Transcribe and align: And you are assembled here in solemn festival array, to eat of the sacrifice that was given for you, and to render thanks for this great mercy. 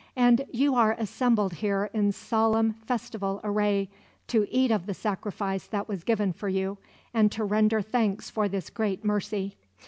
And 0.15 0.47
you 0.51 0.73
are 0.73 0.93
assembled 0.97 1.53
here 1.53 1.91
in 1.93 2.11
solemn 2.11 2.73
festival 2.73 3.39
array, 3.43 3.87
to 4.29 4.47
eat 4.49 4.71
of 4.71 4.87
the 4.87 4.95
sacrifice 4.95 5.67
that 5.67 5.87
was 5.87 6.03
given 6.03 6.33
for 6.33 6.49
you, 6.49 6.79
and 7.13 7.31
to 7.31 7.43
render 7.43 7.83
thanks 7.83 8.27
for 8.27 8.49
this 8.49 8.71
great 8.71 9.05
mercy. 9.05 9.57